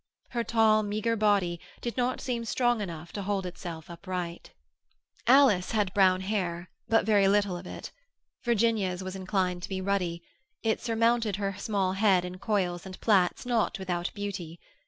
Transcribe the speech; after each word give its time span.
Her 0.31 0.43
tall 0.43 0.81
meagre 0.81 1.15
body 1.15 1.59
did 1.79 1.95
not 1.95 2.19
seem 2.21 2.43
strong 2.43 2.81
enough 2.81 3.13
to 3.13 3.21
hold 3.21 3.45
itself 3.45 3.87
upright. 3.87 4.49
Alice 5.27 5.73
had 5.73 5.93
brown 5.93 6.21
hair, 6.21 6.71
but 6.89 7.05
very 7.05 7.27
little 7.27 7.55
of 7.55 7.67
it. 7.67 7.91
Virginia's 8.43 9.03
was 9.03 9.15
inclined 9.15 9.61
to 9.61 9.69
be 9.69 9.79
ruddy; 9.79 10.23
it 10.63 10.81
surmounted 10.81 11.35
her 11.35 11.55
small 11.59 11.93
head 11.93 12.25
in 12.25 12.39
coils 12.39 12.83
and 12.87 12.99
plaits 12.99 13.45
not 13.45 13.77
without 13.77 14.09
beauty. 14.15 14.59